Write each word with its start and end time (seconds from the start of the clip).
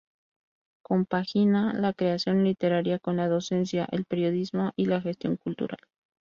Compagina 0.81 1.73
la 1.75 1.93
creación 1.93 2.43
literaria 2.43 2.97
con 2.97 3.17
la 3.17 3.27
docencia, 3.27 3.87
el 3.91 4.05
periodismo 4.05 4.71
y 4.75 4.87
la 4.87 4.99
gestión 4.99 5.37
cultural. 5.37 5.77